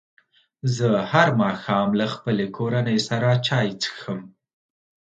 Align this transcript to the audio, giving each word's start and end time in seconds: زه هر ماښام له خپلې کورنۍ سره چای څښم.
زه 0.75 0.87
هر 1.11 1.27
ماښام 1.41 1.89
له 1.99 2.05
خپلې 2.13 2.45
کورنۍ 2.57 2.97
سره 3.09 3.29
چای 3.47 3.67
څښم. 3.81 4.19